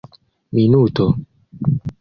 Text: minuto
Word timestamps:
minuto 0.55 1.05